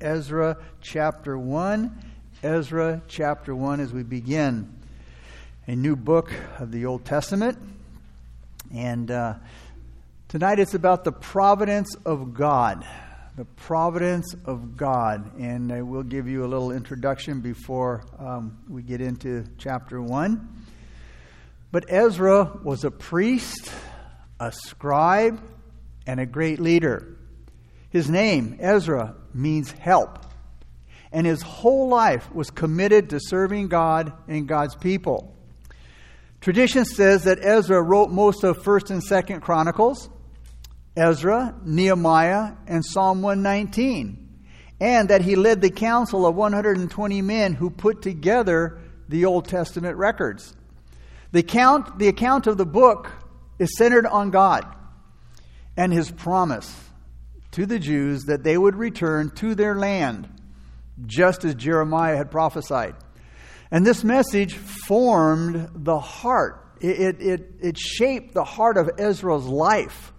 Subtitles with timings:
[0.00, 2.04] Ezra chapter 1.
[2.42, 4.72] Ezra chapter 1 as we begin
[5.66, 7.58] a new book of the Old Testament.
[8.74, 9.34] And uh,
[10.28, 12.86] tonight it's about the providence of God.
[13.36, 15.38] The providence of God.
[15.38, 20.64] And I will give you a little introduction before um, we get into chapter 1.
[21.72, 23.70] But Ezra was a priest,
[24.40, 25.40] a scribe,
[26.06, 27.18] and a great leader.
[27.90, 30.18] His name, Ezra, means help.
[31.12, 35.36] And his whole life was committed to serving God and God's people.
[36.40, 40.08] Tradition says that Ezra wrote most of 1st and 2nd Chronicles,
[40.96, 44.28] Ezra, Nehemiah, and Psalm 119,
[44.80, 49.96] and that he led the council of 120 men who put together the Old Testament
[49.96, 50.54] records.
[51.32, 53.10] The account, the account of the book
[53.58, 54.64] is centered on God
[55.76, 56.89] and his promise
[57.52, 60.28] to the Jews that they would return to their land,
[61.06, 62.94] just as Jeremiah had prophesied.
[63.70, 70.12] And this message formed the heart, it, it, it shaped the heart of Ezra's life,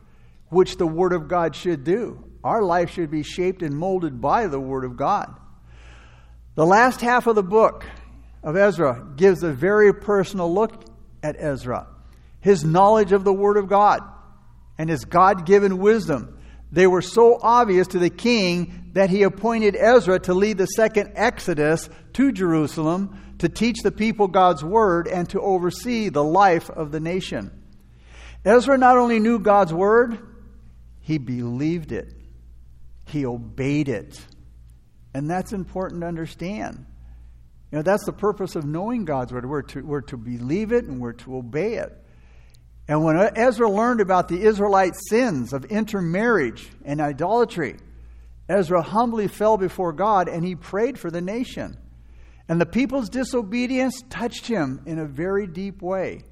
[0.50, 2.23] which the Word of God should do.
[2.44, 5.33] Our life should be shaped and molded by the Word of God.
[6.55, 7.86] The last half of the book
[8.44, 10.86] of Ezra gives a very personal look
[11.23, 11.88] at Ezra,
[12.39, 14.02] his knowledge of the Word of God,
[14.77, 16.39] and his God given wisdom
[16.72, 21.14] they were so obvious to the king that he appointed Ezra to lead the second
[21.16, 26.92] exodus to Jerusalem to teach the people God's word and to oversee the life of
[26.92, 27.52] the nation.
[28.45, 30.19] Ezra not only knew God's word,
[30.99, 32.14] he believed it,
[33.05, 34.19] he obeyed it.
[35.14, 36.86] And that's important to understand.
[37.72, 39.45] You know, that's the purpose of knowing God's word.
[39.45, 41.97] We're to, we're to believe it and we're to obey it.
[42.92, 47.78] And when Ezra learned about the Israelite sins of intermarriage and idolatry,
[48.50, 51.78] Ezra humbly fell before God and he prayed for the nation.
[52.50, 56.23] And the people's disobedience touched him in a very deep way.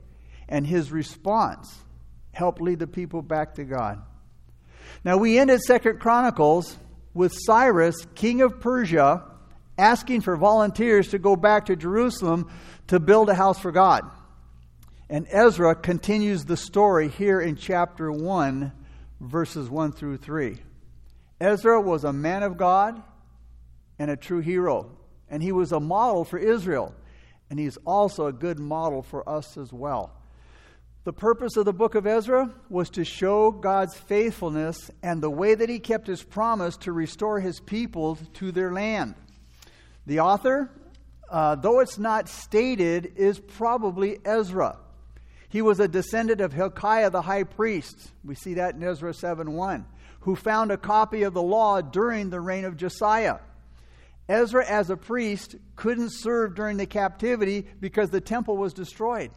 [0.49, 1.81] And his response
[2.33, 4.01] helped lead the people back to God.
[5.05, 6.75] Now we ended Second Chronicles
[7.13, 9.23] with Cyrus, king of Persia,
[9.77, 12.51] asking for volunteers to go back to Jerusalem
[12.87, 14.03] to build a house for God.
[15.11, 18.71] And Ezra continues the story here in chapter 1,
[19.19, 20.57] verses 1 through 3.
[21.41, 23.01] Ezra was a man of God
[23.97, 24.91] and a true hero,
[25.27, 26.93] and he was a model for Israel,
[27.49, 30.13] and he's also a good model for us as well.
[31.05, 35.55] The purpose of the book of Ezra was to show God's faithfulness and the way
[35.55, 39.15] that he kept his promise to restore his people to their land.
[40.05, 40.69] The author,
[41.31, 44.77] uh, though it's not stated, is probably Ezra.
[45.49, 48.11] He was a descendant of Hilkiah the high priest.
[48.23, 49.85] We see that in Ezra 7 1,
[50.21, 53.39] who found a copy of the law during the reign of Josiah.
[54.29, 59.31] Ezra, as a priest, couldn't serve during the captivity because the temple was destroyed.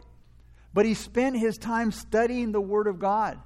[0.71, 3.39] But he spent his time studying the Word of God.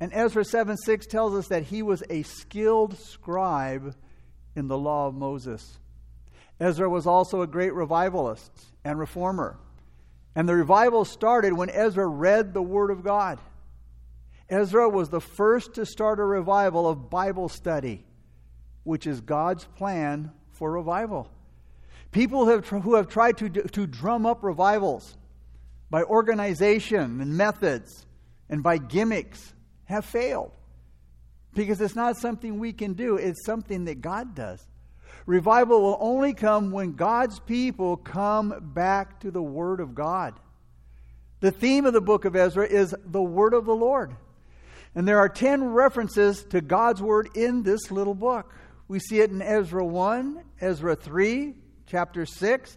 [0.00, 3.94] And Ezra 7 6 tells us that he was a skilled scribe
[4.56, 5.78] in the law of Moses.
[6.58, 8.50] Ezra was also a great revivalist
[8.84, 9.58] and reformer.
[10.34, 13.38] And the revival started when Ezra read the Word of God.
[14.48, 18.04] Ezra was the first to start a revival of Bible study,
[18.82, 21.30] which is God's plan for revival.
[22.10, 25.16] People have, who have tried to, to drum up revivals
[25.90, 28.06] by organization and methods
[28.48, 29.52] and by gimmicks
[29.84, 30.52] have failed
[31.54, 34.66] because it's not something we can do, it's something that God does.
[35.26, 40.34] Revival will only come when God's people come back to the Word of God.
[41.40, 44.16] The theme of the book of Ezra is the Word of the Lord.
[44.94, 48.54] And there are 10 references to God's Word in this little book.
[48.86, 51.54] We see it in Ezra 1, Ezra 3,
[51.86, 52.76] chapter 6,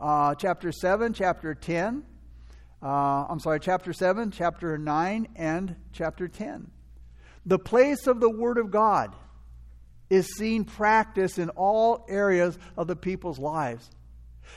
[0.00, 2.04] uh, chapter 7, chapter 10.
[2.82, 6.70] Uh, I'm sorry, chapter 7, chapter 9, and chapter 10.
[7.44, 9.14] The place of the Word of God
[10.12, 13.88] is seen practiced in all areas of the people's lives.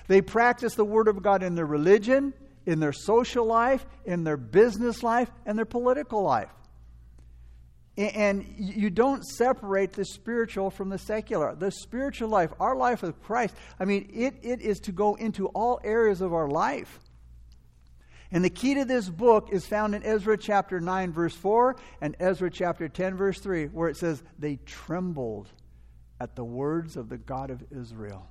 [0.07, 2.33] They practice the Word of God in their religion,
[2.65, 6.49] in their social life, in their business life, and their political life.
[7.95, 11.55] And you don't separate the spiritual from the secular.
[11.55, 15.47] The spiritual life, our life with Christ, I mean, it, it is to go into
[15.47, 16.99] all areas of our life.
[18.31, 22.15] And the key to this book is found in Ezra chapter 9, verse 4, and
[22.19, 25.49] Ezra chapter 10, verse 3, where it says, They trembled
[26.19, 28.27] at the words of the God of Israel.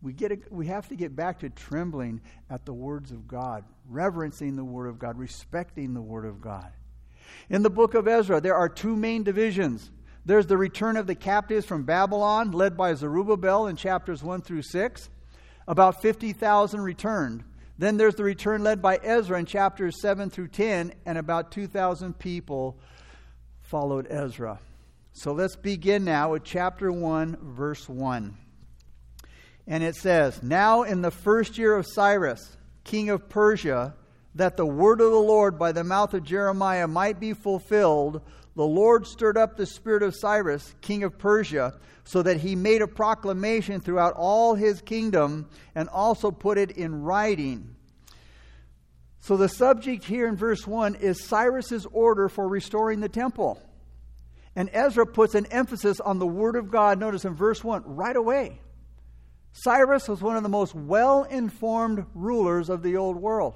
[0.00, 3.64] We, get a, we have to get back to trembling at the words of God,
[3.88, 6.72] reverencing the Word of God, respecting the Word of God.
[7.50, 9.90] In the book of Ezra, there are two main divisions
[10.24, 14.62] There's the return of the captives from Babylon, led by Zerubbabel in chapters 1 through
[14.62, 15.10] 6.
[15.66, 17.44] About 50,000 returned.
[17.78, 22.18] Then there's the return led by Ezra in chapters 7 through 10, and about 2,000
[22.18, 22.76] people
[23.62, 24.58] followed Ezra.
[25.12, 28.36] So let's begin now with chapter 1, verse 1.
[29.68, 33.94] And it says, Now in the first year of Cyrus, king of Persia,
[34.38, 38.22] that the word of the Lord by the mouth of Jeremiah might be fulfilled,
[38.54, 41.74] the Lord stirred up the spirit of Cyrus, king of Persia,
[42.04, 47.02] so that he made a proclamation throughout all his kingdom and also put it in
[47.02, 47.74] writing.
[49.18, 53.60] So the subject here in verse 1 is Cyrus's order for restoring the temple.
[54.54, 58.16] And Ezra puts an emphasis on the word of God, notice in verse 1, right
[58.16, 58.60] away.
[59.52, 63.54] Cyrus was one of the most well informed rulers of the old world.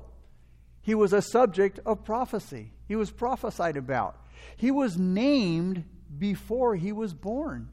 [0.82, 4.18] He was a subject of prophecy, he was prophesied about.
[4.56, 5.84] He was named
[6.18, 7.70] before he was born.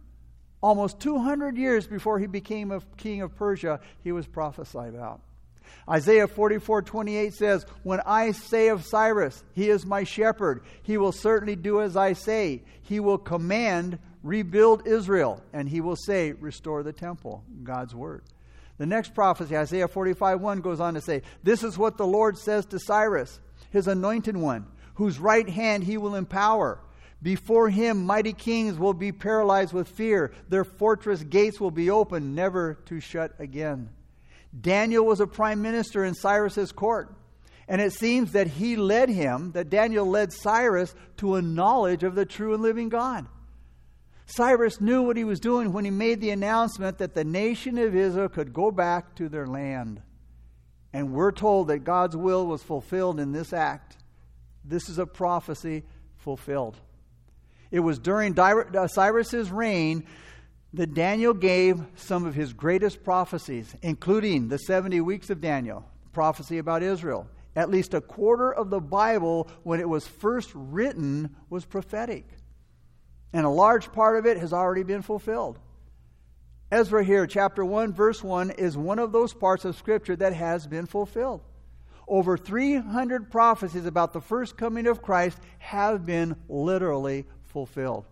[0.62, 5.22] Almost 200 years before he became a king of Persia, he was prophesied about.
[5.90, 11.12] Isaiah 44 28 says, When I say of Cyrus, He is my shepherd, he will
[11.12, 12.64] certainly do as I say.
[12.82, 17.44] He will command rebuild Israel, and he will say, Restore the temple.
[17.64, 18.24] God's word.
[18.80, 22.38] The next prophecy, Isaiah 45 1, goes on to say, This is what the Lord
[22.38, 23.40] says to Cyrus,
[23.72, 24.66] his anointed one,
[24.96, 26.80] whose right hand he will empower.
[27.22, 30.32] Before him, mighty kings will be paralyzed with fear.
[30.48, 33.90] Their fortress gates will be opened, never to shut again.
[34.60, 37.14] Daniel was a prime minister in Cyrus's court.
[37.68, 42.16] And it seems that he led him, that Daniel led Cyrus to a knowledge of
[42.16, 43.28] the true and living God.
[44.30, 47.96] Cyrus knew what he was doing when he made the announcement that the nation of
[47.96, 50.02] Israel could go back to their land.
[50.94, 53.98] And we're told that God's will was fulfilled in this act.
[54.64, 55.84] This is a prophecy
[56.18, 56.78] fulfilled.
[57.72, 60.06] It was during uh, Cyrus's reign
[60.74, 65.84] that Daniel gave some of his greatest prophecies, including the 70 weeks of Daniel,
[66.14, 67.28] prophecy about Israel.
[67.56, 72.28] At least a quarter of the Bible, when it was first written, was prophetic.
[73.34, 75.60] And a large part of it has already been fulfilled.
[76.72, 80.68] Ezra here, chapter 1, verse 1, is one of those parts of Scripture that has
[80.68, 81.42] been fulfilled.
[82.08, 88.06] Over 300 prophecies about the first coming of Christ have been literally fulfilled.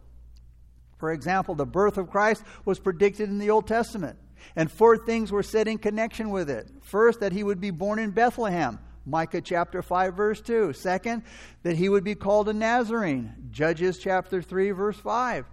[0.98, 4.18] For example, the birth of Christ was predicted in the Old Testament,
[4.56, 6.68] and four things were said in connection with it.
[6.82, 8.80] First, that he would be born in Bethlehem.
[9.08, 10.74] Micah chapter 5, verse 2.
[10.74, 11.24] Second,
[11.64, 13.34] that he would be called a Nazarene.
[13.52, 15.46] Judges chapter 3, verse 5.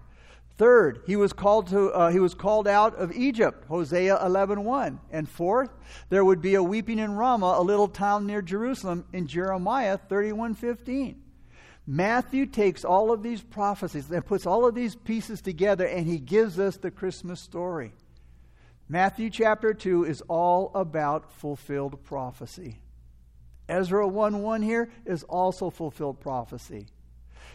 [0.56, 4.62] Third, he was called to uh, he was called out of Egypt, Hosea 11:1.
[4.62, 5.00] 1.
[5.10, 5.70] And fourth,
[6.10, 11.16] there would be a weeping in Ramah, a little town near Jerusalem, in Jeremiah 31:15.
[11.86, 16.18] Matthew takes all of these prophecies and puts all of these pieces together and he
[16.18, 17.92] gives us the Christmas story.
[18.88, 22.78] Matthew chapter 2 is all about fulfilled prophecy.
[23.68, 26.86] Ezra 1 1 here is also fulfilled prophecy.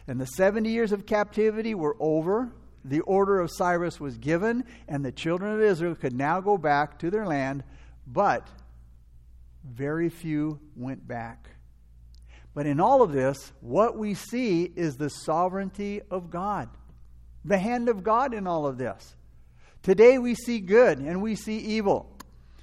[0.08, 2.52] And the 70 years of captivity were over.
[2.84, 6.98] The order of Cyrus was given, and the children of Israel could now go back
[7.00, 7.64] to their land,
[8.08, 8.48] but
[9.64, 11.50] very few went back.
[12.54, 16.70] But in all of this, what we see is the sovereignty of God,
[17.46, 19.16] the hand of God in all of this.
[19.84, 22.19] Today we see good and we see evil.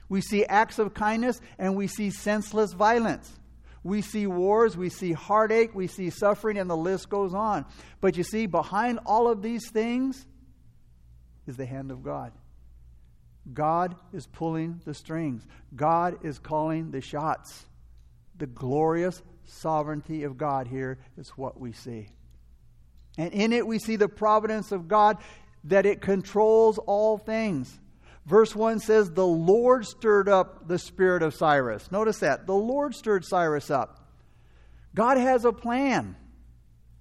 [0.09, 3.33] We see acts of kindness and we see senseless violence.
[3.83, 7.67] We see wars, we see heartache, we see suffering, and the list goes on.
[8.01, 10.27] But you see, behind all of these things
[11.47, 12.33] is the hand of God.
[13.53, 17.67] God is pulling the strings, God is calling the shots.
[18.39, 22.09] The glorious sovereignty of God here is what we see.
[23.17, 25.19] And in it, we see the providence of God
[25.65, 27.79] that it controls all things.
[28.27, 31.91] Verse 1 says, The Lord stirred up the spirit of Cyrus.
[31.93, 32.47] Notice that.
[32.47, 34.11] The Lord stirred Cyrus up.
[34.95, 36.17] God has a plan.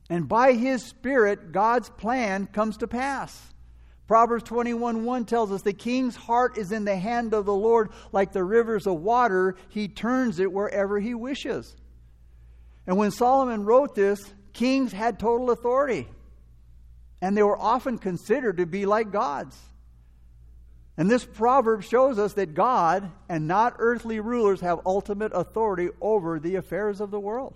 [0.10, 3.54] And by his spirit, God's plan comes to pass.
[4.08, 7.90] Proverbs 21 1 tells us the king's heart is in the hand of the Lord
[8.12, 9.56] like the rivers of water.
[9.70, 11.76] He turns it wherever he wishes.
[12.86, 14.20] And when Solomon wrote this,
[14.54, 16.08] kings had total authority.
[17.20, 19.58] And they were often considered to be like gods.
[20.98, 26.40] And this proverb shows us that God and not earthly rulers have ultimate authority over
[26.40, 27.54] the affairs of the world.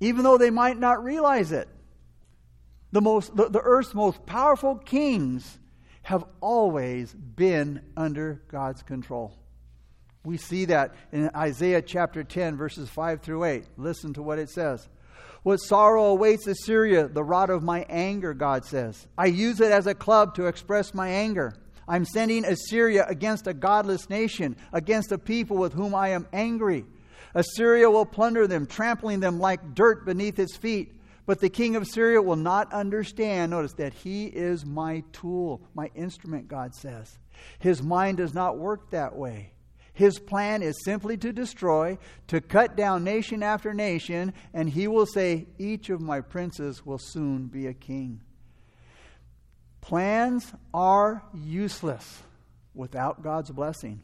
[0.00, 1.68] Even though they might not realize it.
[2.92, 5.58] The, most, the, the earth's most powerful kings
[6.02, 9.36] have always been under God's control.
[10.24, 13.64] We see that in Isaiah chapter 10, verses 5 through 8.
[13.76, 14.88] Listen to what it says.
[15.42, 19.06] What sorrow awaits Assyria, the rod of my anger, God says.
[19.16, 21.54] I use it as a club to express my anger.
[21.88, 26.84] I'm sending Assyria against a godless nation, against a people with whom I am angry.
[27.34, 30.92] Assyria will plunder them, trampling them like dirt beneath its feet.
[31.26, 35.90] But the king of Assyria will not understand, notice that he is my tool, my
[35.94, 37.18] instrument, God says.
[37.60, 39.52] His mind does not work that way.
[40.00, 45.04] His plan is simply to destroy, to cut down nation after nation, and he will
[45.04, 48.22] say, Each of my princes will soon be a king.
[49.82, 52.22] Plans are useless
[52.72, 54.02] without God's blessing.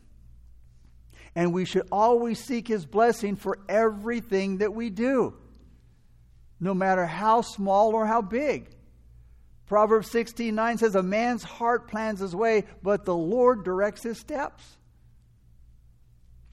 [1.34, 5.32] And we should always seek his blessing for everything that we do,
[6.60, 8.68] no matter how small or how big.
[9.64, 14.18] Proverbs 16 9 says, A man's heart plans his way, but the Lord directs his
[14.18, 14.76] steps.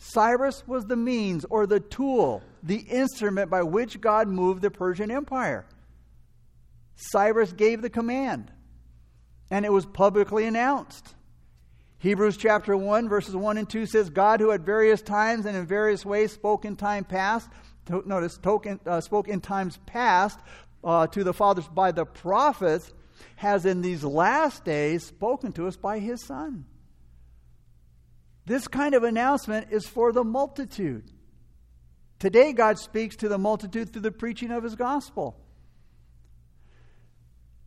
[0.06, 5.10] Cyrus was the means or the tool, the instrument by which God moved the Persian
[5.10, 5.66] Empire.
[6.96, 8.52] Cyrus gave the command,
[9.50, 11.16] and it was publicly announced.
[12.00, 15.66] Hebrews chapter 1, verses 1 and 2 says, God, who at various times and in
[15.66, 17.50] various ways spoke in time past,
[17.86, 20.38] to, notice, token, uh, spoke in times past
[20.84, 22.92] uh, to the fathers by the prophets,
[23.38, 26.66] has in these last days spoken to us by his Son.
[28.46, 31.12] This kind of announcement is for the multitude.
[32.20, 35.38] Today, God speaks to the multitude through the preaching of his gospel.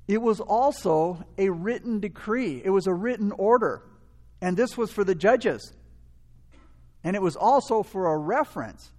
[0.09, 3.83] It was also a written decree, it was a written order.
[4.41, 5.73] And this was for the judges.
[7.03, 8.93] And it was also for a reference.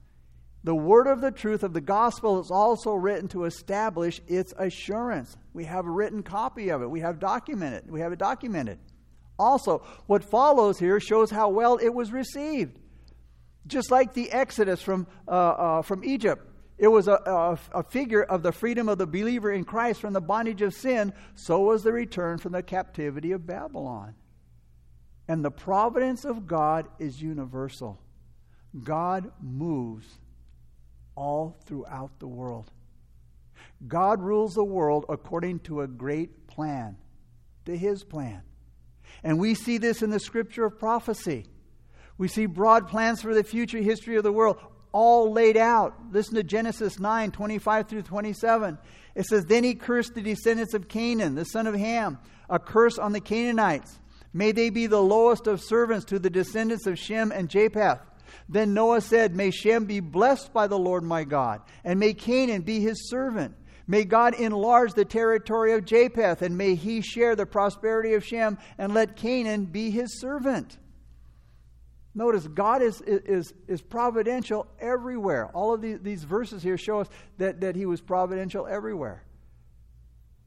[0.64, 5.38] The word of the truth of the gospel is also written to establish its assurance.
[5.54, 6.90] We have a written copy of it.
[6.90, 7.90] We have documented.
[7.90, 8.80] We have it documented.
[9.40, 12.80] Also, what follows here shows how well it was received.
[13.68, 18.24] Just like the Exodus from, uh, uh, from Egypt, it was a, a, a, figure
[18.24, 21.84] of the freedom of the believer in Christ from the bondage of sin, so was
[21.84, 24.14] the return from the captivity of Babylon.
[25.28, 28.00] And the providence of God is universal.
[28.84, 30.08] God moves
[31.16, 32.72] all throughout the world.
[33.88, 36.98] God rules the world according to a great plan,
[37.66, 38.44] to his plan.
[39.24, 41.46] And we see this in the scripture of prophecy.
[42.18, 44.58] We see broad plans for the future history of the world
[44.92, 45.94] all laid out.
[46.12, 48.78] Listen to Genesis 9 25 through 27.
[49.16, 52.98] It says, Then he cursed the descendants of Canaan, the son of Ham, a curse
[52.98, 54.00] on the Canaanites.
[54.34, 58.00] May they be the lowest of servants to the descendants of Shem and Japheth.
[58.50, 62.62] Then Noah said, May Shem be blessed by the Lord my God, and may Canaan
[62.62, 63.56] be his servant.
[63.88, 68.58] May God enlarge the territory of Japheth, and may he share the prosperity of Shem,
[68.78, 70.78] and let Canaan be his servant.
[72.14, 75.48] Notice God is, is, is providential everywhere.
[75.54, 79.24] All of these, these verses here show us that, that he was providential everywhere.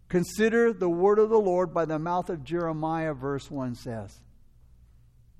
[0.08, 4.20] Consider the word of the Lord by the mouth of Jeremiah, verse 1 says.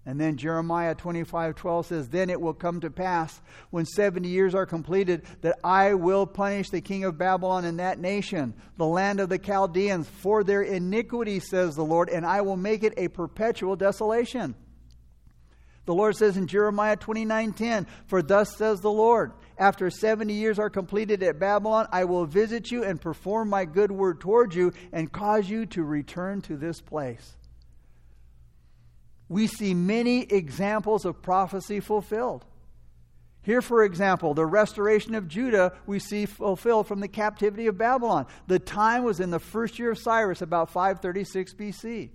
[0.06, 3.40] And then Jeremiah 25 12 says, Then it will come to pass
[3.70, 7.98] when 70 years are completed that I will punish the king of Babylon and that
[7.98, 12.56] nation, the land of the Chaldeans, for their iniquity, says the Lord, and I will
[12.56, 14.54] make it a perpetual desolation.
[15.84, 20.58] The Lord says in Jeremiah 29 10, For thus says the Lord, after 70 years
[20.58, 24.72] are completed at Babylon, I will visit you and perform my good word toward you
[24.92, 27.36] and cause you to return to this place
[29.30, 32.44] we see many examples of prophecy fulfilled.
[33.42, 38.26] Here, for example, the restoration of Judah we see fulfilled from the captivity of Babylon.
[38.48, 42.10] The time was in the first year of Cyrus, about 536 BC.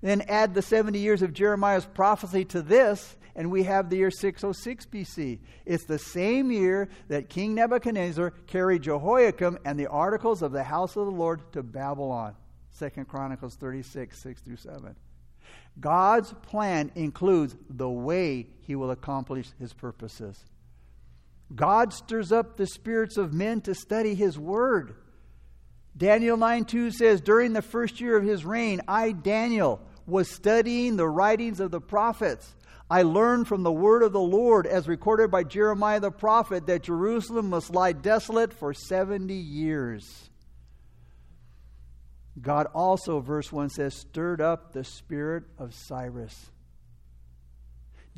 [0.00, 4.10] Then add the 70 years of Jeremiah's prophecy to this, and we have the year
[4.10, 5.38] 606 BC.
[5.66, 10.96] It's the same year that King Nebuchadnezzar carried Jehoiakim and the articles of the house
[10.96, 12.34] of the Lord to Babylon.
[12.78, 14.96] 2 Chronicles 36, 6 through 7.
[15.80, 20.38] God's plan includes the way he will accomplish his purposes.
[21.54, 24.94] God stirs up the spirits of men to study his word.
[25.96, 30.96] Daniel 9 2 says, During the first year of his reign, I, Daniel, was studying
[30.96, 32.54] the writings of the prophets.
[32.90, 36.82] I learned from the word of the Lord, as recorded by Jeremiah the prophet, that
[36.82, 40.30] Jerusalem must lie desolate for 70 years.
[42.40, 46.50] God also, verse 1 says, stirred up the spirit of Cyrus.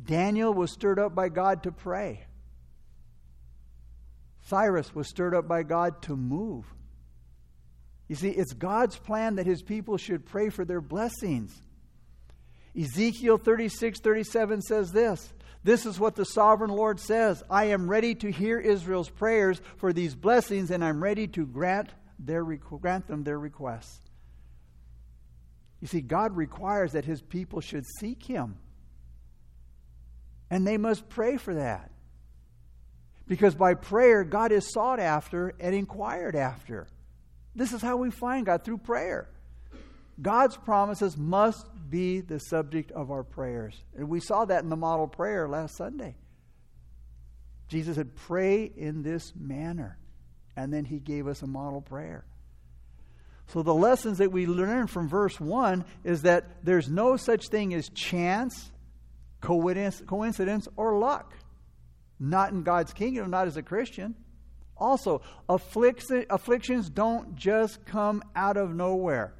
[0.03, 2.25] Daniel was stirred up by God to pray.
[4.43, 6.65] Cyrus was stirred up by God to move.
[8.07, 11.61] You see, it's God's plan that his people should pray for their blessings.
[12.79, 18.13] Ezekiel 36 37 says this This is what the sovereign Lord says I am ready
[18.15, 23.23] to hear Israel's prayers for these blessings, and I'm ready to grant, their, grant them
[23.23, 24.04] their requests.
[25.81, 28.57] You see, God requires that his people should seek him.
[30.49, 31.91] And they must pray for that.
[33.27, 36.87] Because by prayer, God is sought after and inquired after.
[37.55, 39.29] This is how we find God through prayer.
[40.21, 43.81] God's promises must be the subject of our prayers.
[43.97, 46.15] And we saw that in the model prayer last Sunday.
[47.67, 49.97] Jesus said, Pray in this manner.
[50.55, 52.25] And then he gave us a model prayer.
[53.47, 57.73] So, the lessons that we learn from verse 1 is that there's no such thing
[57.73, 58.71] as chance,
[59.39, 61.33] coincidence, or luck.
[62.19, 64.15] Not in God's kingdom, not as a Christian.
[64.77, 69.33] Also, afflictions don't just come out of nowhere.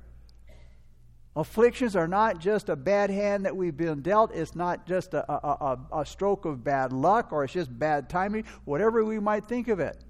[1.35, 4.33] Afflictions are not just a bad hand that we've been dealt.
[4.33, 8.09] It's not just a, a, a, a, stroke of bad luck or it's just bad
[8.09, 10.01] timing, whatever we might think of it.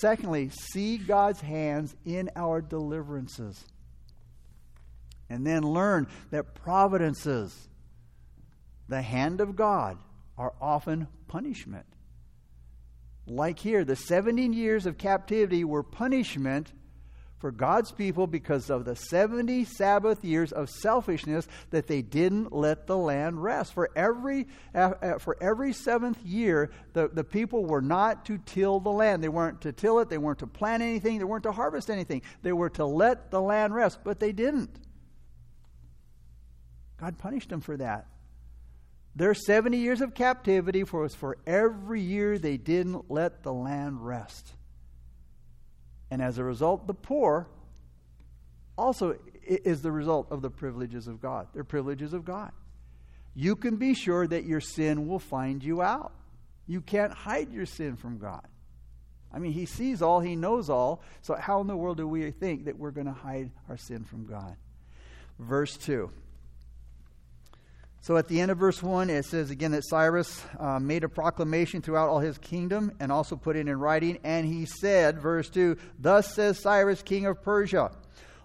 [0.00, 3.62] Secondly, see God's hands in our deliverances.
[5.28, 7.68] And then learn that providences,
[8.88, 9.98] the hand of God,
[10.38, 11.84] are often punishment.
[13.26, 16.72] Like here, the 17 years of captivity were punishment
[17.42, 22.86] for God's people because of the 70 Sabbath years of selfishness that they didn't let
[22.86, 23.74] the land rest.
[23.74, 28.78] For every, uh, uh, for every seventh year, the, the people were not to till
[28.78, 29.24] the land.
[29.24, 32.22] They weren't to till it, they weren't to plant anything, they weren't to harvest anything.
[32.42, 34.78] They were to let the land rest, but they didn't.
[36.96, 38.06] God punished them for that.
[39.16, 44.52] Their 70 years of captivity was for every year they didn't let the land rest.
[46.12, 47.48] And as a result, the poor
[48.76, 49.16] also
[49.46, 51.46] is the result of the privileges of God.
[51.54, 52.52] They're privileges of God.
[53.34, 56.12] You can be sure that your sin will find you out.
[56.66, 58.46] You can't hide your sin from God.
[59.32, 61.00] I mean, He sees all, He knows all.
[61.22, 64.04] So, how in the world do we think that we're going to hide our sin
[64.04, 64.54] from God?
[65.38, 66.10] Verse 2.
[68.02, 71.08] So at the end of verse 1, it says again that Cyrus uh, made a
[71.08, 74.18] proclamation throughout all his kingdom and also put it in writing.
[74.24, 77.92] And he said, verse 2, Thus says Cyrus, king of Persia,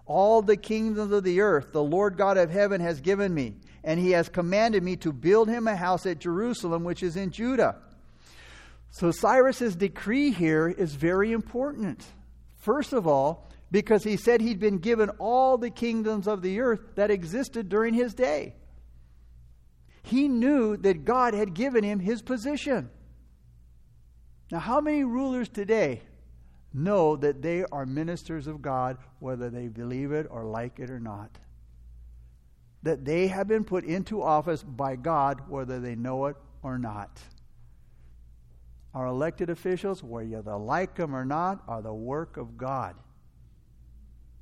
[0.06, 4.00] All the kingdoms of the earth the Lord God of heaven has given me, and
[4.00, 7.78] he has commanded me to build him a house at Jerusalem, which is in Judah.
[8.91, 12.06] So Cyrus's decree here is very important.
[12.58, 16.82] First of all, because he said he'd been given all the kingdoms of the earth
[16.93, 18.54] that existed during his day
[20.08, 22.89] he knew that God had given him his position.
[24.52, 26.02] Now, how many rulers today
[26.74, 31.00] know that they are ministers of God, whether they believe it or like it or
[31.00, 31.38] not?
[32.84, 37.20] That they have been put into office by God, whether they know it or not.
[38.93, 42.96] Our elected officials, whether you like them or not, are the work of God.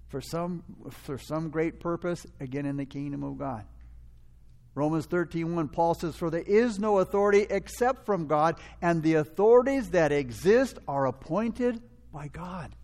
[0.10, 3.66] For some, for some great purpose, again, in the kingdom of God.
[4.76, 9.16] Romans 13, 1, Paul says, For there is no authority except from God, and the
[9.16, 12.76] authorities that exist are appointed by God.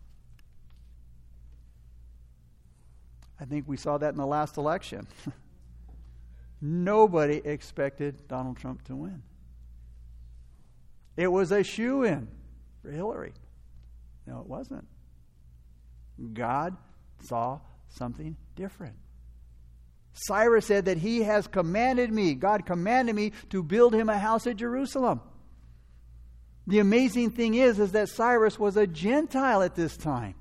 [3.39, 5.05] I think we saw that in the last election.
[6.61, 9.21] Nobody expected Donald Trump to win.
[11.17, 12.29] It was a shoe in
[12.81, 13.33] for Hillary.
[14.25, 14.87] No, it wasn't.
[16.33, 16.77] God
[17.23, 18.95] saw something different.
[20.13, 24.45] Cyrus said that he has commanded me, God commanded me to build him a house
[24.45, 25.21] at Jerusalem.
[26.67, 30.35] The amazing thing is, is that Cyrus was a Gentile at this time.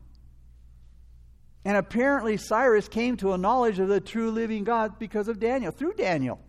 [1.64, 5.72] And apparently, Cyrus came to a knowledge of the true living God because of Daniel,
[5.72, 6.40] through Daniel.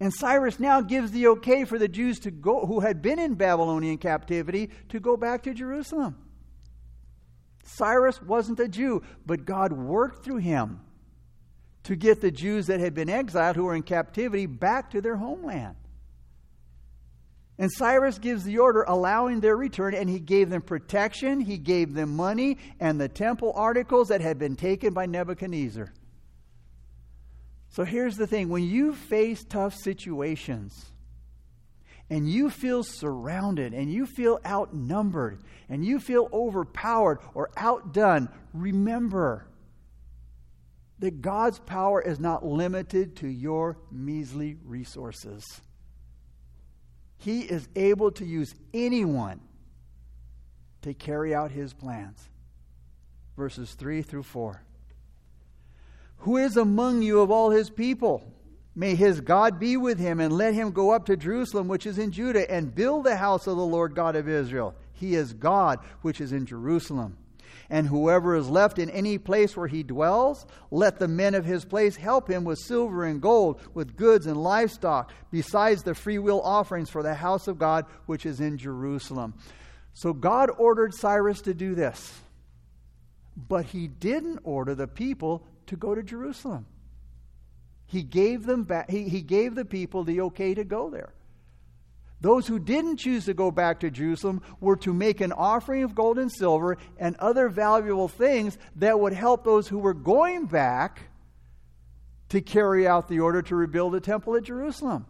[0.00, 3.34] And Cyrus now gives the okay for the Jews to go, who had been in
[3.34, 6.16] Babylonian captivity to go back to Jerusalem.
[7.64, 10.80] Cyrus wasn't a Jew, but God worked through him
[11.88, 15.16] to get the Jews that had been exiled, who were in captivity, back to their
[15.16, 15.74] homeland.
[17.58, 21.94] And Cyrus gives the order allowing their return, and he gave them protection, he gave
[21.94, 25.90] them money, and the temple articles that had been taken by Nebuchadnezzar.
[27.70, 30.92] So here's the thing when you face tough situations,
[32.10, 39.47] and you feel surrounded, and you feel outnumbered, and you feel overpowered or outdone, remember
[41.00, 45.44] that God's power is not limited to your measly resources.
[47.18, 49.40] He is able to use anyone
[50.82, 52.28] to carry out his plans.
[53.36, 54.62] Verses 3 through 4.
[56.18, 58.32] Who is among you of all his people?
[58.74, 61.98] May his God be with him, and let him go up to Jerusalem, which is
[61.98, 64.74] in Judah, and build the house of the Lord God of Israel.
[64.92, 67.16] He is God, which is in Jerusalem.
[67.70, 71.66] And whoever is left in any place where he dwells, let the men of his
[71.66, 76.88] place help him with silver and gold, with goods and livestock, besides the freewill offerings
[76.88, 79.34] for the house of God, which is in Jerusalem.
[79.92, 82.20] So God ordered Cyrus to do this.
[83.36, 86.66] But he didn't order the people to go to Jerusalem.
[87.86, 91.12] He gave them back, he, he gave the people the okay to go there.
[92.20, 95.94] Those who didn't choose to go back to Jerusalem were to make an offering of
[95.94, 101.10] gold and silver and other valuable things that would help those who were going back
[102.30, 105.06] to carry out the order to rebuild the temple at Jerusalem.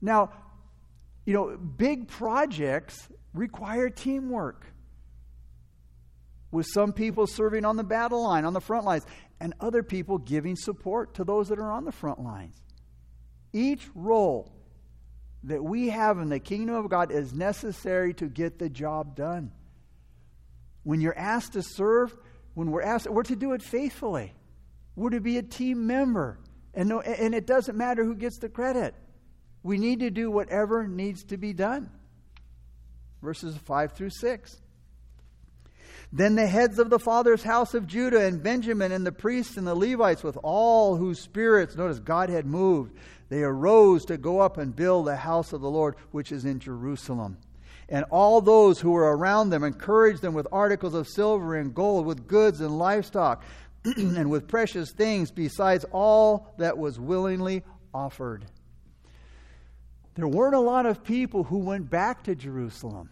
[0.00, 0.32] Now,
[1.26, 4.64] you know, big projects require teamwork.
[6.50, 9.04] With some people serving on the battle line, on the front lines,
[9.38, 12.62] and other people giving support to those that are on the front lines.
[13.52, 14.57] Each role
[15.44, 19.52] that we have in the kingdom of God is necessary to get the job done.
[20.82, 22.16] When you're asked to serve,
[22.54, 24.32] when we're asked, we're to do it faithfully.
[24.96, 26.38] We're to be a team member.
[26.74, 28.94] And, no, and it doesn't matter who gets the credit.
[29.62, 31.90] We need to do whatever needs to be done.
[33.22, 34.60] Verses 5 through 6.
[36.12, 39.66] Then the heads of the father's house of Judah and Benjamin and the priests and
[39.66, 42.94] the Levites, with all whose spirits, notice God had moved,
[43.28, 46.60] they arose to go up and build the house of the Lord, which is in
[46.60, 47.36] Jerusalem.
[47.90, 52.06] And all those who were around them encouraged them with articles of silver and gold,
[52.06, 53.44] with goods and livestock,
[53.84, 58.46] and with precious things, besides all that was willingly offered.
[60.14, 63.10] There weren't a lot of people who went back to Jerusalem.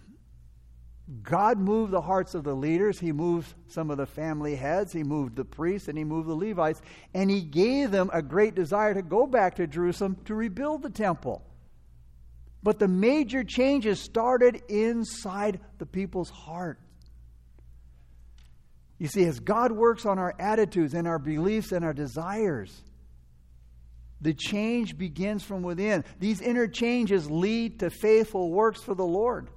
[1.23, 2.99] God moved the hearts of the leaders.
[2.99, 4.93] He moved some of the family heads.
[4.93, 6.83] He moved the priests and he moved the Levites.
[7.15, 10.91] And he gave them a great desire to go back to Jerusalem to rebuild the
[10.91, 11.45] temple.
[12.63, 16.81] But the major changes started inside the people's heart.
[18.99, 22.83] You see, as God works on our attitudes and our beliefs and our desires,
[24.21, 26.05] the change begins from within.
[26.19, 29.51] These inner changes lead to faithful works for the Lord.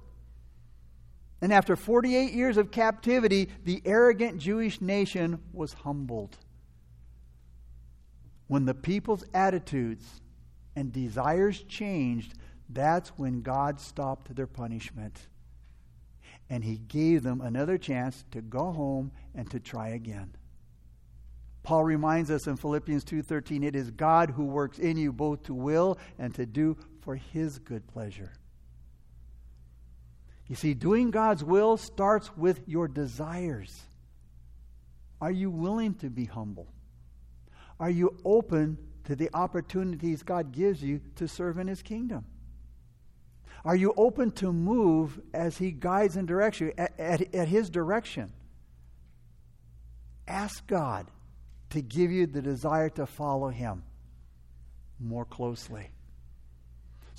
[1.40, 6.36] And after 48 years of captivity, the arrogant Jewish nation was humbled.
[8.46, 10.20] When the people's attitudes
[10.76, 12.34] and desires changed,
[12.68, 15.28] that's when God stopped their punishment.
[16.50, 20.34] And he gave them another chance to go home and to try again.
[21.62, 25.54] Paul reminds us in Philippians 2:13 it is God who works in you both to
[25.54, 28.32] will and to do for his good pleasure.
[30.50, 33.84] You see, doing God's will starts with your desires.
[35.20, 36.66] Are you willing to be humble?
[37.78, 42.24] Are you open to the opportunities God gives you to serve in His kingdom?
[43.64, 47.70] Are you open to move as He guides and directs you at, at, at His
[47.70, 48.32] direction?
[50.26, 51.06] Ask God
[51.70, 53.84] to give you the desire to follow Him
[54.98, 55.90] more closely.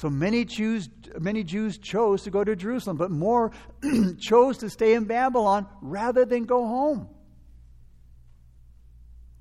[0.02, 3.52] So many Jews, many Jews chose to go to Jerusalem, but more
[4.20, 7.08] chose to stay in Babylon rather than go home.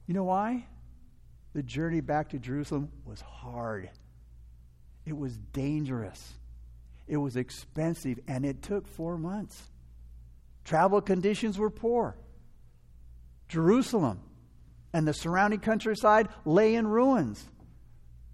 [0.07, 0.66] You know why?
[1.55, 3.88] The journey back to Jerusalem was hard.
[5.07, 6.35] It was dangerous.
[7.09, 9.70] It was expensive, and it took four months.
[10.64, 12.18] Travel conditions were poor.
[13.49, 14.20] Jerusalem
[14.92, 17.49] and the surrounding countryside lay in ruins.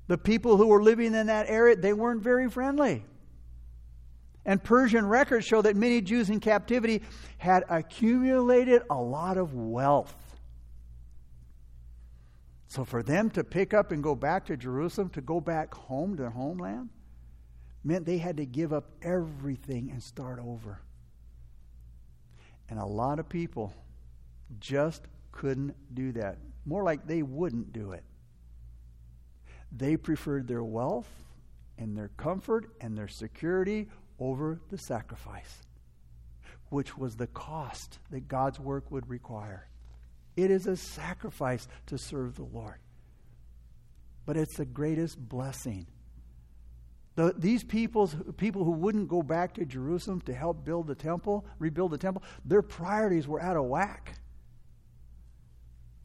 [0.09, 3.05] The people who were living in that area, they weren't very friendly.
[4.45, 7.03] And Persian records show that many Jews in captivity
[7.39, 10.15] had accumulated a lot of wealth.
[12.69, 16.17] So for them to pick up and go back to Jerusalem, to go back home
[16.17, 16.91] to their homeland,
[17.83, 20.81] meant they had to give up everything and start over.
[22.69, 23.73] And a lot of people
[24.61, 26.39] just couldn't do that.
[26.65, 28.05] More like they wouldn't do it.
[29.77, 31.09] They preferred their wealth
[31.79, 35.63] and their comfort and their security over the sacrifice,
[36.71, 39.69] which was the cost that God's work would require.
[40.37, 42.79] It is a sacrifice to serve the Lord,
[44.25, 45.87] but it's the greatest blessing.
[47.15, 51.47] The, these peoples, people who wouldn't go back to Jerusalem to help build the temple,
[51.59, 54.19] rebuild the temple, their priorities were out of whack.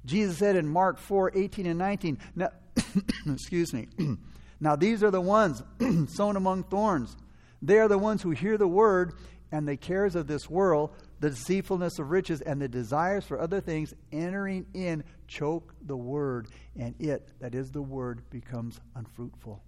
[0.05, 2.49] Jesus said in Mark 4 18 and 19, now,
[3.25, 3.88] excuse me.
[4.60, 5.63] now, these are the ones
[6.07, 7.15] sown among thorns.
[7.62, 9.13] They are the ones who hear the word
[9.51, 13.60] and the cares of this world, the deceitfulness of riches, and the desires for other
[13.60, 19.62] things entering in choke the word, and it, that is the word, becomes unfruitful.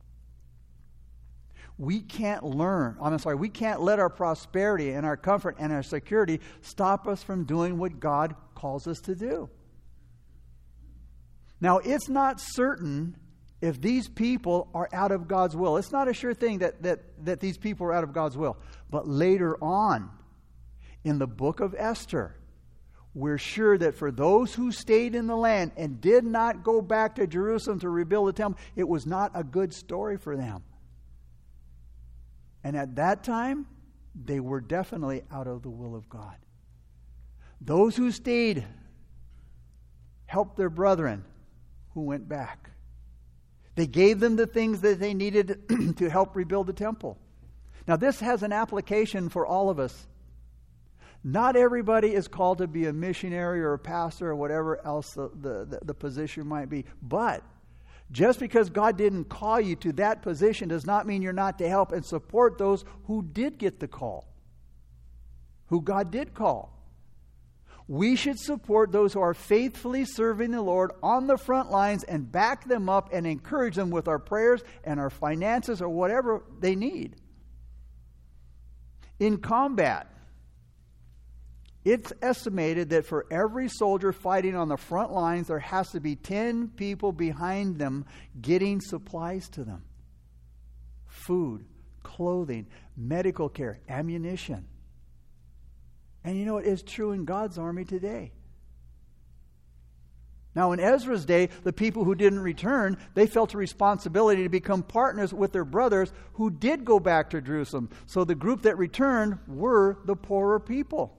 [1.77, 5.83] We can't learn, I'm sorry, we can't let our prosperity and our comfort and our
[5.83, 9.49] security stop us from doing what God calls us to do.
[11.63, 13.15] Now, it's not certain
[13.61, 15.77] if these people are out of God's will.
[15.77, 18.57] It's not a sure thing that, that, that these people are out of God's will.
[18.89, 20.09] But later on,
[21.05, 22.35] in the book of Esther,
[23.13, 27.15] we're sure that for those who stayed in the land and did not go back
[27.15, 30.65] to Jerusalem to rebuild the temple, it was not a good story for them.
[32.61, 33.67] And at that time,
[34.13, 36.35] they were definitely out of the will of God.
[37.61, 38.67] Those who stayed
[40.25, 41.23] helped their brethren
[41.93, 42.69] who went back.
[43.75, 47.17] They gave them the things that they needed to help rebuild the temple.
[47.87, 50.07] Now, this has an application for all of us.
[51.23, 55.29] Not everybody is called to be a missionary or a pastor or whatever else the,
[55.33, 56.85] the, the, position might be.
[57.01, 57.43] But
[58.11, 61.69] just because God didn't call you to that position does not mean you're not to
[61.69, 64.27] help and support those who did get the call,
[65.67, 66.77] who God did call.
[67.93, 72.31] We should support those who are faithfully serving the Lord on the front lines and
[72.31, 76.73] back them up and encourage them with our prayers and our finances or whatever they
[76.73, 77.17] need.
[79.19, 80.11] In combat,
[81.85, 86.15] it's estimated that for every soldier fighting on the front lines, there has to be
[86.15, 88.07] 10 people behind them
[88.41, 89.83] getting supplies to them
[91.05, 91.63] food,
[92.01, 92.65] clothing,
[92.97, 94.65] medical care, ammunition.
[96.23, 98.31] And you know, it is true in God's army today.
[100.55, 104.83] Now, in Ezra's day, the people who didn't return, they felt a responsibility to become
[104.83, 107.89] partners with their brothers who did go back to Jerusalem.
[108.05, 111.17] So the group that returned were the poorer people.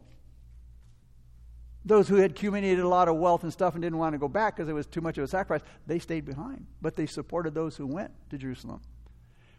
[1.85, 4.29] Those who had accumulated a lot of wealth and stuff and didn't want to go
[4.29, 6.67] back because it was too much of a sacrifice, they stayed behind.
[6.81, 8.81] But they supported those who went to Jerusalem.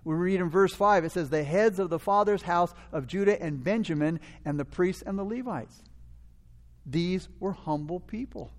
[0.05, 3.41] We read in verse 5, it says, The heads of the father's house of Judah
[3.41, 5.81] and Benjamin, and the priests and the Levites.
[6.85, 8.51] These were humble people.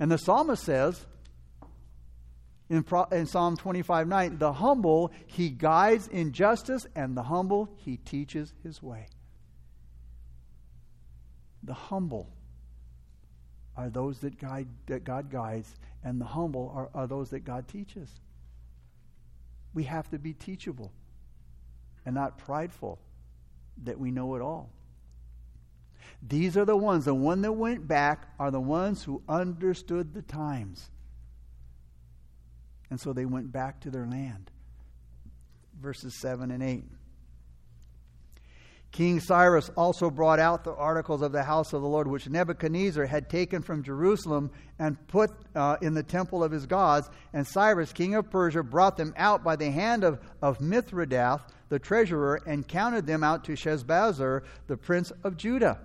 [0.00, 1.06] And the psalmist says
[2.68, 7.96] in, in Psalm 25 9, The humble he guides in justice, and the humble he
[7.98, 9.06] teaches his way.
[11.62, 12.30] The humble
[13.76, 17.68] are those that, guide, that God guides, and the humble are, are those that God
[17.68, 18.08] teaches.
[19.74, 20.92] We have to be teachable
[22.06, 22.98] and not prideful
[23.84, 24.70] that we know it all.
[26.26, 30.22] These are the ones, the one that went back are the ones who understood the
[30.22, 30.90] times.
[32.90, 34.50] And so they went back to their land.
[35.80, 36.84] Verses 7 and 8.
[38.94, 43.06] King Cyrus also brought out the articles of the house of the Lord, which Nebuchadnezzar
[43.06, 47.10] had taken from Jerusalem and put uh, in the temple of his gods.
[47.32, 51.80] And Cyrus, king of Persia, brought them out by the hand of, of Mithredath, the
[51.80, 55.80] treasurer, and counted them out to Sheshbazzar, the prince of Judah.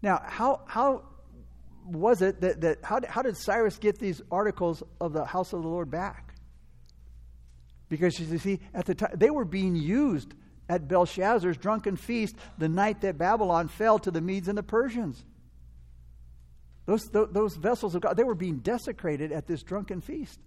[0.00, 1.02] Now, how, how
[1.84, 5.60] was it that, that how, how did Cyrus get these articles of the house of
[5.60, 6.32] the Lord back?
[7.90, 10.32] Because you see, at the time, they were being used
[10.68, 15.24] at Belshazzar's drunken feast the night that Babylon fell to the Medes and the Persians.
[16.86, 20.40] Those, those vessels of God, they were being desecrated at this drunken feast.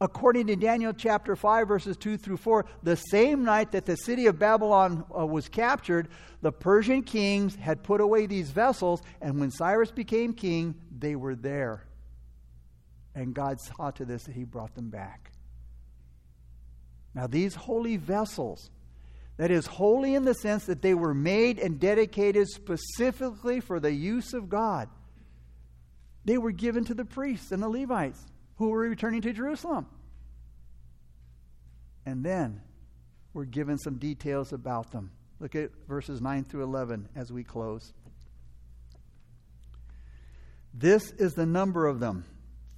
[0.00, 4.26] According to Daniel chapter 5, verses 2 through 4, the same night that the city
[4.26, 6.08] of Babylon uh, was captured,
[6.40, 11.36] the Persian kings had put away these vessels, and when Cyrus became king, they were
[11.36, 11.84] there.
[13.14, 15.31] And God saw to this that he brought them back.
[17.14, 18.70] Now, these holy vessels,
[19.36, 23.92] that is, holy in the sense that they were made and dedicated specifically for the
[23.92, 24.88] use of God,
[26.24, 28.24] they were given to the priests and the Levites
[28.56, 29.86] who were returning to Jerusalem.
[32.06, 32.60] And then
[33.34, 35.10] we're given some details about them.
[35.40, 37.92] Look at verses 9 through 11 as we close.
[40.74, 42.24] This is the number of them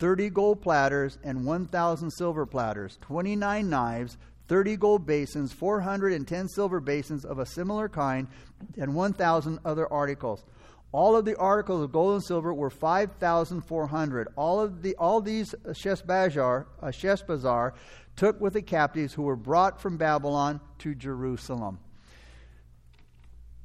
[0.05, 7.25] 30 gold platters and 1,000 silver platters, 29 knives, 30 gold basins, 410 silver basins
[7.25, 8.29] of a similar kind,
[8.77, 10.45] and 1,000 other articles.
[10.93, 14.29] All of the articles of gold and silver were 5,400.
[14.37, 17.73] All of the all these Sheshbazzar, uh, Sheshbazzar
[18.15, 21.79] took with the captives who were brought from Babylon to Jerusalem.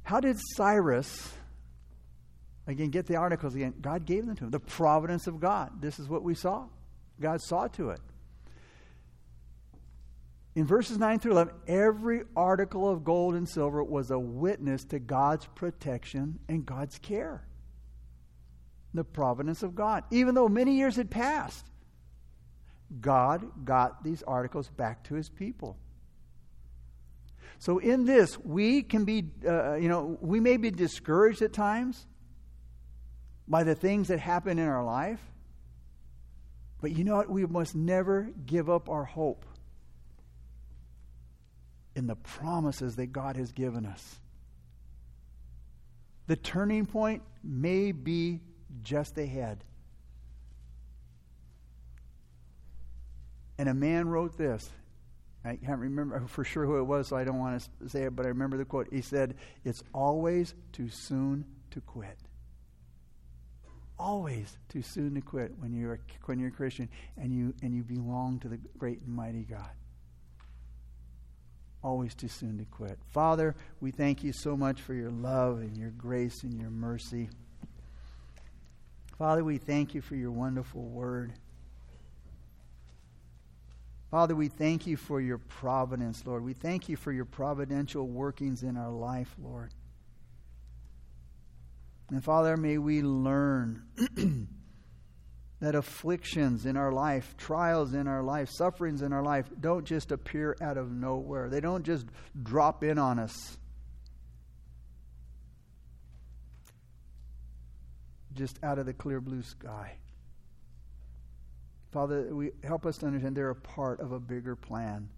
[0.04, 1.34] How did Cyrus
[2.70, 3.74] Again, get the articles again.
[3.80, 4.50] God gave them to him.
[4.50, 5.82] The providence of God.
[5.82, 6.66] This is what we saw.
[7.20, 8.00] God saw to it.
[10.54, 15.00] In verses 9 through 11, every article of gold and silver was a witness to
[15.00, 17.44] God's protection and God's care.
[18.94, 20.04] The providence of God.
[20.12, 21.66] Even though many years had passed,
[23.00, 25.76] God got these articles back to his people.
[27.58, 32.06] So, in this, we can be, uh, you know, we may be discouraged at times
[33.50, 35.20] by the things that happen in our life.
[36.80, 37.28] But you know what?
[37.28, 39.44] We must never give up our hope
[41.96, 44.20] in the promises that God has given us.
[46.28, 48.40] The turning point may be
[48.82, 49.64] just ahead.
[53.58, 54.70] And a man wrote this.
[55.44, 58.14] I can't remember for sure who it was, so I don't want to say it,
[58.14, 58.86] but I remember the quote.
[58.92, 59.34] He said,
[59.64, 62.16] It's always too soon to quit
[64.00, 67.82] always too soon to quit when you're when you're a Christian and you and you
[67.82, 69.70] belong to the great and mighty God.
[71.82, 72.98] Always too soon to quit.
[73.10, 77.30] Father, we thank you so much for your love and your grace and your mercy.
[79.16, 81.32] Father, we thank you for your wonderful word.
[84.10, 86.42] Father, we thank you for your providence, Lord.
[86.42, 89.70] We thank you for your providential workings in our life, Lord.
[92.10, 93.82] And Father, may we learn
[95.60, 100.10] that afflictions in our life, trials in our life, sufferings in our life don't just
[100.10, 101.48] appear out of nowhere.
[101.48, 102.06] They don't just
[102.42, 103.58] drop in on us.
[108.32, 109.96] Just out of the clear blue sky.
[111.92, 115.08] Father, we help us to understand they're a part of a bigger plan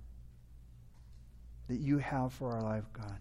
[1.69, 3.19] that you have for our life, God.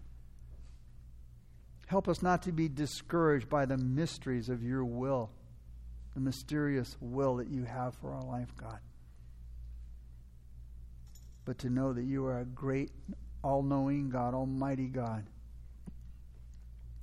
[1.92, 5.28] Help us not to be discouraged by the mysteries of your will,
[6.14, 8.78] the mysterious will that you have for our life, God.
[11.44, 12.92] But to know that you are a great,
[13.44, 15.26] all knowing God, Almighty God.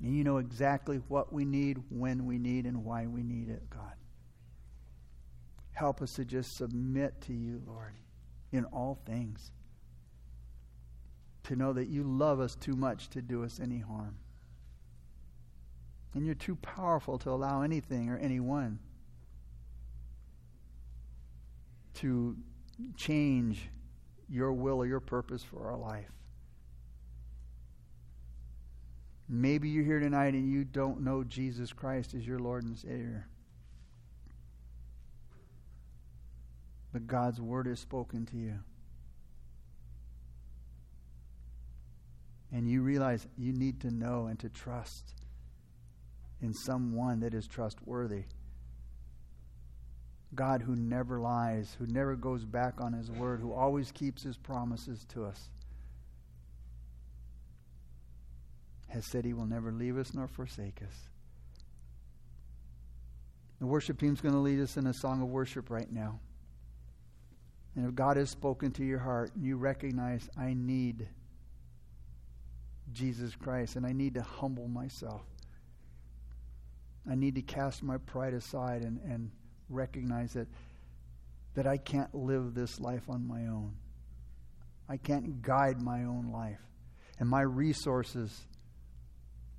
[0.01, 3.69] And you know exactly what we need, when we need, and why we need it,
[3.69, 3.93] God.
[5.73, 7.93] Help us to just submit to you, Lord,
[8.51, 9.51] in all things.
[11.43, 14.15] To know that you love us too much to do us any harm.
[16.13, 18.79] And you're too powerful to allow anything or anyone
[21.95, 22.35] to
[22.95, 23.69] change
[24.29, 26.11] your will or your purpose for our life.
[29.27, 33.27] Maybe you're here tonight and you don't know Jesus Christ as your Lord and Savior.
[36.91, 38.59] But God's word is spoken to you.
[42.51, 45.13] And you realize you need to know and to trust
[46.41, 48.23] in someone that is trustworthy.
[50.35, 54.37] God who never lies, who never goes back on his word, who always keeps his
[54.37, 55.49] promises to us,
[58.89, 60.95] has said he will never leave us nor forsake us.
[63.59, 66.19] The worship team's going to lead us in a song of worship right now.
[67.75, 71.07] And if God has spoken to your heart and you recognize, I need
[72.93, 75.21] Jesus Christ and I need to humble myself.
[77.09, 79.31] I need to cast my pride aside and, and
[79.67, 80.47] recognize that,
[81.55, 83.73] that I can't live this life on my own.
[84.87, 86.59] I can't guide my own life.
[87.19, 88.45] And my resources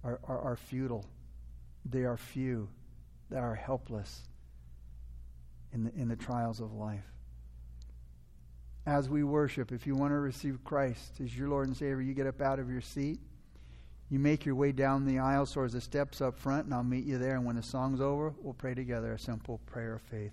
[0.05, 1.05] are, are, are futile.
[1.85, 2.69] They are few.
[3.31, 4.23] They are helpless
[5.73, 7.05] in the, in the trials of life.
[8.87, 12.15] As we worship, if you want to receive Christ as your Lord and Savior, you
[12.15, 13.21] get up out of your seat
[14.11, 17.05] you make your way down the aisle towards the steps up front, and I'll meet
[17.05, 17.37] you there.
[17.37, 20.33] And when the song's over, we'll pray together a simple prayer of faith.